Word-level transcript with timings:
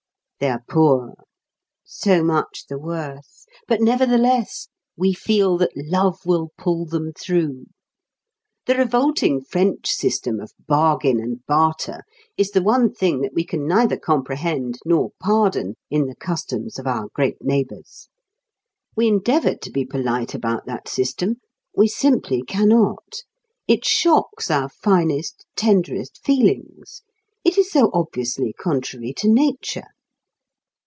They 0.43 0.49
are 0.49 0.63
poor. 0.67 1.13
So 1.85 2.23
much 2.23 2.65
the 2.67 2.79
worse! 2.79 3.45
But 3.67 3.79
nevertheless 3.79 4.69
we 4.97 5.13
feel 5.13 5.55
that 5.59 5.69
love 5.75 6.25
will 6.25 6.49
pull 6.57 6.87
them 6.87 7.11
through. 7.13 7.65
The 8.65 8.73
revolting 8.73 9.41
French 9.43 9.91
system 9.91 10.39
of 10.39 10.51
bargain 10.67 11.19
and 11.19 11.45
barter 11.45 12.01
is 12.37 12.49
the 12.49 12.63
one 12.63 12.91
thing 12.91 13.21
that 13.21 13.35
we 13.35 13.43
can 13.45 13.67
neither 13.67 13.97
comprehend 13.99 14.79
nor 14.83 15.11
pardon 15.19 15.75
in 15.91 16.07
the 16.07 16.15
customs 16.15 16.79
of 16.79 16.87
our 16.87 17.07
great 17.13 17.43
neighbours. 17.43 18.09
We 18.95 19.07
endeavour 19.07 19.53
to 19.57 19.69
be 19.69 19.85
polite 19.85 20.33
about 20.33 20.65
that 20.65 20.87
system; 20.87 21.35
we 21.75 21.87
simply 21.87 22.41
cannot. 22.41 23.19
It 23.67 23.85
shocks 23.85 24.49
our 24.49 24.69
finest, 24.69 25.45
tenderest 25.55 26.19
feelings. 26.23 27.03
It 27.43 27.59
is 27.59 27.69
so 27.71 27.91
obviously 27.93 28.53
contrary 28.53 29.13
to 29.17 29.29
nature. 29.29 29.83